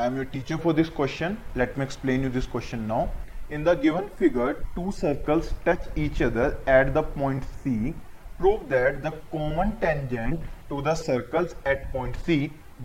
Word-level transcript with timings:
I 0.00 0.06
am 0.06 0.16
your 0.16 0.24
teacher 0.32 0.56
for 0.56 0.72
this 0.74 0.88
question 0.96 1.36
let 1.56 1.78
me 1.78 1.84
explain 1.84 2.24
you 2.24 2.28
this 2.30 2.46
question 2.46 2.80
now 2.88 3.06
in 3.52 3.62
the 3.64 3.68
given 3.82 4.06
figure 4.18 4.52
two 4.74 4.90
circles 4.92 5.50
touch 5.66 5.88
each 5.98 6.22
other 6.22 6.56
at 6.70 6.92
the 6.94 6.98
point 7.14 7.44
C 7.44 7.90
prove 8.38 8.58
that 8.70 9.00
the 9.06 9.12
common 9.32 9.70
tangent 9.80 10.44
to 10.68 10.80
the 10.82 10.94
circles 11.00 11.56
at 11.68 11.86
point 11.92 12.16
C 12.16 12.36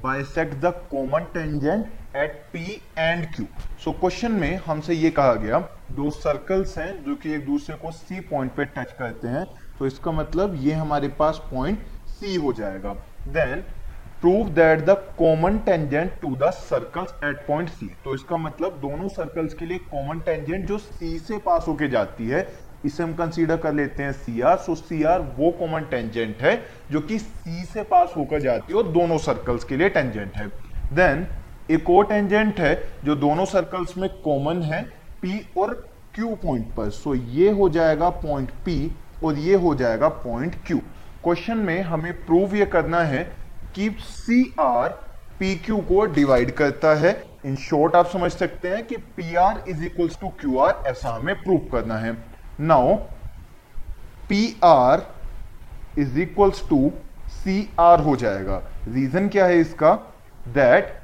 bisect 0.03 0.53
the 0.61 0.73
common 0.91 1.27
tangent 1.33 2.15
at 2.15 2.41
P 2.53 2.65
and 2.97 3.25
Q 3.35 3.45
so 3.83 3.91
question 3.91 4.31
में 4.31 4.55
हमसे 4.65 4.93
ये 4.93 5.09
कहा 5.11 5.33
गया, 5.35 5.59
दो 5.91 6.09
circles 6.09 6.77
हैं 6.77 7.03
जो 7.03 7.15
कि 7.15 7.33
एक 7.33 7.45
दूसरे 7.45 7.75
को 7.75 7.91
सी 7.91 8.19
पॉइंट 8.31 8.51
पे 8.55 8.65
टच 8.65 8.95
करते 8.99 9.27
हैं। 9.27 9.45
तो 9.79 9.87
इसका 9.87 10.11
मतलब 10.11 10.55
ये 10.63 10.73
हमारे 10.73 11.07
पास 11.19 11.41
पॉइंट 11.51 11.85
सी 12.09 12.35
हो 12.35 12.53
जाएगा। 12.53 12.93
Then 13.29 13.63
prove 14.23 14.49
that 14.49 14.79
the 14.79 14.89
common 15.17 15.57
tangent 15.59 16.11
to 16.21 16.29
the 16.35 16.49
circles 16.49 17.09
at 17.23 17.37
point 17.47 17.69
C 17.69 17.85
तो 18.03 18.13
इसका 18.15 18.37
मतलब 18.37 18.77
दोनों 18.81 19.07
सर्कल्स 19.09 19.53
के 19.53 19.65
लिए 19.65 19.77
कॉमन 19.89 20.19
टेंजेंट 20.19 20.65
जो 20.67 20.77
सी 20.77 21.17
से 21.19 21.37
पास 21.37 21.65
होके 21.67 21.89
जाती 21.89 22.27
है 22.27 22.47
इसे 22.85 23.03
हम 23.03 23.13
कंसीडर 23.15 23.57
कर 23.57 23.73
लेते 23.73 24.03
हैं 24.03 24.11
C 24.13 24.41
R 24.41 24.57
so 24.57 24.75
C 24.75 25.01
R 25.05 25.21
वो 25.37 25.51
कॉमन 25.59 25.87
टेंजेंट 25.91 26.41
है 26.41 26.55
जो 26.91 27.01
कि 27.01 27.19
सी 27.19 27.63
से 27.65 27.83
पास 27.91 28.13
होकर 28.17 28.41
जाती 28.41 28.73
है 28.73 28.79
और 28.79 28.87
दोनों 28.91 29.17
सर्कल्स 29.17 29.63
के 29.63 29.77
लिए 29.77 29.89
टेंजेंट 29.89 30.37
है। 30.37 30.47
देन 30.93 31.27
एक 31.71 31.89
और 31.89 32.05
टेंजेंट 32.05 32.59
है 32.59 32.73
जो 33.05 33.15
दोनों 33.17 33.45
सर्कल्स 33.49 33.97
में 33.97 34.09
कॉमन 34.21 34.61
है 34.63 34.81
पी 35.21 35.45
और 35.57 35.73
क्यू 36.15 36.35
पॉइंट 36.37 36.73
पर। 36.75 36.89
सो 36.91 37.15
so, 37.15 37.21
ये 37.29 37.51
हो 37.51 37.69
जाएगा 37.69 38.09
पॉइंट 38.09 38.51
पी 38.65 38.91
और 39.23 39.37
ये 39.41 39.55
हो 39.57 39.75
जाएगा 39.75 40.09
पॉइंट 40.25 40.55
क्यू 40.67 40.81
क्वेश्चन 41.23 41.57
में 41.59 41.81
हमें 41.83 42.13
प्रूव 42.25 42.55
ये 42.55 42.65
करना 42.71 43.03
है 43.05 43.31
कि 43.75 43.89
सी 43.99 44.43
आर 44.59 44.89
पी 45.39 45.55
क्यू 45.55 45.77
को 45.81 46.05
डिवाइड 46.05 46.51
करता 46.51 46.93
है। 46.95 47.11
इन 47.45 47.55
शॉर्ट 47.55 47.95
आप 47.95 48.07
समझ 48.07 48.31
सकते 48.31 48.67
हैं 48.67 48.85
कि 48.87 48.97
P 49.15 49.35
R 49.35 49.63
is 49.67 49.83
equal 49.85 50.09
to 50.21 50.27
Q 50.41 50.57
R 50.57 50.83
ऐसा 50.87 51.09
हमें 51.09 51.35
प्रूव 51.43 51.67
करना 51.71 51.97
है। 51.97 52.17
Now 52.59 52.95
P 54.29 54.55
R 54.63 55.07
is 55.99 56.19
equals 56.19 56.67
to 56.69 56.91
C 57.29 57.69
R 57.79 58.01
हो 58.01 58.15
जाएगा। 58.15 58.61
रीजन 58.87 59.27
क्या 59.29 59.45
है 59.45 59.59
इसका? 59.59 59.93
दैट 60.47 61.02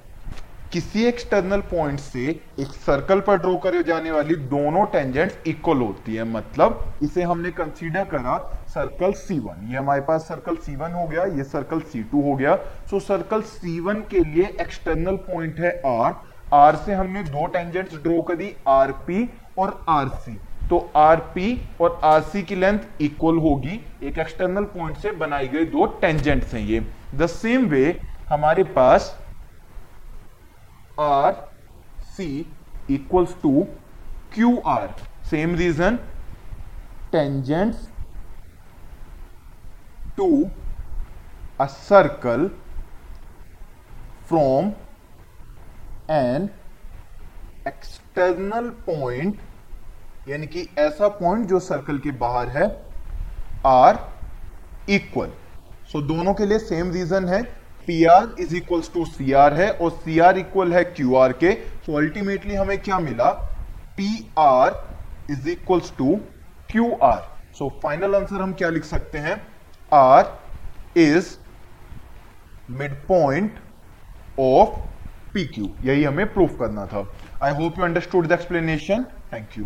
किसी 0.74 1.04
एक्सटर्नल 1.08 1.62
पॉइंट 1.70 2.00
से 2.00 2.24
एक 2.60 2.74
सर्कल 2.78 3.20
पर 3.28 3.38
ड्रॉ 3.38 3.56
करे 3.60 3.82
जाने 3.84 4.12
वाली 4.12 4.36
दोनों 4.50 4.86
टेंजेंट्स 4.88 5.38
इक्वल 5.48 5.78
होती 5.78 6.16
है। 6.16 6.24
मतलब 6.26 6.84
इसे 7.04 7.24
हमने 7.24 7.52
कंसीडर 7.52 8.04
करा 8.08 8.38
सर्कल 8.70 9.14
C1 9.22 9.72
ये 9.72 9.78
हमारे 9.78 10.02
पास 10.02 10.28
सर्कल 10.28 10.56
C1 10.58 10.94
हो 10.94 11.08
गया, 11.08 11.24
ये 11.26 11.44
सर्कल 11.46 11.80
C2 11.82 12.24
हो 12.24 12.36
गया। 12.36 12.56
सो 12.90 13.00
सर्कल 13.00 13.42
C1 13.44 14.02
के 14.10 14.20
लिए 14.26 14.46
एक्सटर्नल 14.62 15.16
पॉइंट 15.30 15.60
है 15.60 15.72
R 15.86 16.12
R 16.56 16.76
से 16.86 16.94
हमने 16.94 17.24
दो 17.26 17.46
टेंजेंट्स 17.48 17.96
ड्रॉ 18.04 18.22
करी 18.24 18.54
RP 18.70 19.26
और 19.58 19.80
RC 19.90 20.36
तो 20.70 20.80
RP 20.98 21.48
और 21.82 22.00
RC 22.06 22.44
की 22.44 22.56
लेंथ 22.56 23.02
इक्वल 23.02 23.38
होगी। 23.40 23.80
एक 24.04 24.20
एक्सटर्नल 24.20 24.64
पॉइंट 24.76 24.98
से 24.98 25.12
बनाई 25.18 25.48
गई 25.48 25.66
दो 25.68 25.86
टेंजेंट्स 26.02 26.54
हैं 26.54 26.62
ये। 26.64 26.80
द 27.16 27.28
सेम 27.30 27.66
वे 27.68 28.00
हमारे 28.30 28.64
पास 28.76 29.16
R 31.00 31.34
C 32.16 32.30
equals 32.92 33.36
to 33.42 33.52
Q 34.34 34.56
R 34.68 34.88
same 35.30 35.56
reason 35.56 35.98
tangent 37.12 37.76
to 40.18 40.30
a 41.62 41.66
circle 41.68 42.48
from 44.30 44.72
an 46.12 46.50
external 47.68 48.70
point 48.86 49.40
यानी 50.30 50.48
कि 50.48 50.68
ऐसा 50.80 51.08
पॉइंट 51.20 51.48
जो 51.48 51.60
सर्कल 51.60 51.98
के 52.00 52.12
बाहर 52.18 52.48
है 52.58 52.68
आर 53.68 54.00
इक्वल 54.90 55.32
सो 55.92 56.02
दोनों 56.08 56.34
के 56.34 56.46
लिए 56.46 56.60
सेम 56.60 56.92
रीजन 56.92 57.28
है 57.30 57.42
P 57.90 58.04
R 58.06 58.36
is 58.40 58.56
equal 58.56 58.82
to 58.94 59.04
C 59.06 59.32
R 59.34 59.54
है 59.54 59.70
और 59.72 59.92
सी 59.92 60.18
आर 60.20 60.38
इक्वल 60.38 60.74
है 60.74 60.84
क्यू 60.86 61.16
आर 61.16 61.32
के। 61.34 61.54
सो 61.86 61.98
अल्टीमेटली 61.98 62.56
हमें 62.56 62.78
क्या 62.82 63.00
मिला? 63.00 63.30
P 63.98 64.10
R 64.40 65.32
is 65.32 65.50
equal 65.50 65.82
to 65.98 66.16
Q 66.72 66.92
R 67.04 67.22
so 67.58 67.70
final 67.84 68.16
answer 68.16 68.42
हम 68.42 68.54
क्या 68.54 68.70
लिख 68.70 68.84
सकते 68.84 69.18
हैं? 69.18 69.42
R 69.92 71.00
is 71.00 71.36
mid 72.72 72.94
point 73.08 73.60
of 74.40 74.80
P 75.34 75.46
Q 75.46 75.70
यही 75.84 76.04
हमें 76.04 76.34
प्रूफ 76.34 76.56
करना 76.60 76.86
था। 76.86 77.06
I 77.44 77.54
hope 77.54 77.80
you 77.80 77.86
understood 77.86 78.28
the 78.28 78.32
explanation 78.32 79.06
thank 79.34 79.58
you 79.58 79.66